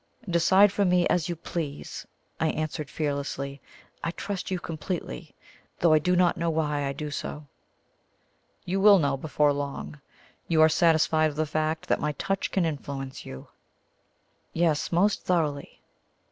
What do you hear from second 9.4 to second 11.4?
long. You are satisfied of